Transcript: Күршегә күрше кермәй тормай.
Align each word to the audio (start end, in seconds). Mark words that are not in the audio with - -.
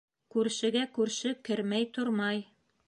Күршегә 0.35 0.81
күрше 0.95 1.35
кермәй 1.51 1.91
тормай. 1.99 2.45